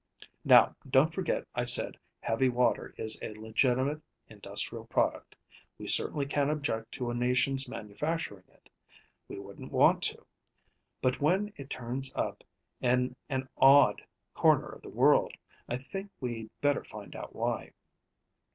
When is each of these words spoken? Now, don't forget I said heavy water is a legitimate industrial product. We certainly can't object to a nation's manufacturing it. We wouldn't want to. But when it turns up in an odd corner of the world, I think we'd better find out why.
Now, 0.43 0.75
don't 0.89 1.13
forget 1.13 1.45
I 1.53 1.63
said 1.63 1.95
heavy 2.21 2.49
water 2.49 2.95
is 2.97 3.19
a 3.21 3.35
legitimate 3.35 4.01
industrial 4.29 4.85
product. 4.85 5.35
We 5.77 5.87
certainly 5.87 6.25
can't 6.25 6.49
object 6.49 6.91
to 6.93 7.11
a 7.11 7.13
nation's 7.13 7.69
manufacturing 7.69 8.45
it. 8.47 8.67
We 9.27 9.37
wouldn't 9.37 9.71
want 9.71 10.01
to. 10.05 10.25
But 11.03 11.21
when 11.21 11.53
it 11.55 11.69
turns 11.69 12.11
up 12.15 12.43
in 12.81 13.15
an 13.29 13.47
odd 13.57 14.01
corner 14.33 14.69
of 14.69 14.81
the 14.81 14.89
world, 14.89 15.35
I 15.69 15.77
think 15.77 16.09
we'd 16.19 16.49
better 16.61 16.83
find 16.83 17.15
out 17.15 17.35
why. 17.35 17.73